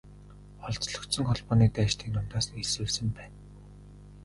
[0.67, 3.35] Олзлогдсон холбооны дайчдын дундаас элсүүлсэн байна.